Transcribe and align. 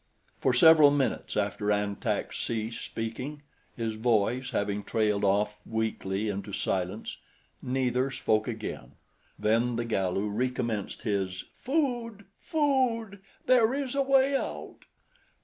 For 0.39 0.51
several 0.51 0.89
minutes 0.89 1.37
after 1.37 1.69
An 1.71 1.95
Tak 1.95 2.33
ceased 2.33 2.83
speaking, 2.83 3.43
his 3.75 3.93
voice 3.93 4.49
having 4.49 4.83
trailed 4.83 5.23
off 5.23 5.59
weakly 5.63 6.27
into 6.27 6.51
silence, 6.53 7.17
neither 7.61 8.09
spoke 8.09 8.47
again. 8.47 8.93
Then 9.37 9.75
the 9.75 9.85
Galu 9.85 10.27
recommenced 10.27 11.03
his, 11.03 11.43
"Food! 11.55 12.25
Food! 12.39 13.19
There 13.45 13.75
is 13.75 13.93
a 13.93 14.01
way 14.01 14.35
out!" 14.35 14.79